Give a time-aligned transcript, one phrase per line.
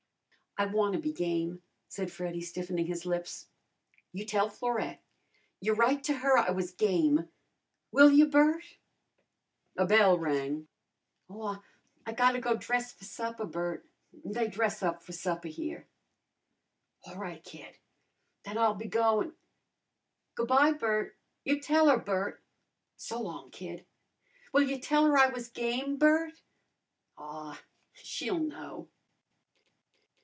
[0.57, 3.47] "I wanna be game!" said Freddy, stiffening his lips.
[4.11, 5.01] "You tell Florette.
[5.61, 7.29] You write to her I was game.
[7.93, 8.77] Will ya, Bert?"
[9.77, 10.67] A bell rang.
[11.29, 11.63] "Aw,
[12.05, 13.85] I gotta go dress for supper, Bert.
[14.25, 15.87] They dress up for supper here."
[17.07, 17.77] "A' right, kid.
[18.43, 19.33] Then I'll be goin'"
[20.35, 21.15] "Goo' by, Bert.
[21.45, 22.43] You tell her, Bert."
[22.97, 23.85] "So long, kid."
[24.51, 26.41] "Will ya tell her I was game, Bert?"
[27.17, 27.57] "Aw,
[27.93, 28.89] she'll know!"